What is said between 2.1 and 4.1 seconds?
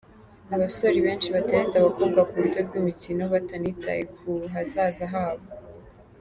ku buryo bw’imikino batanitaye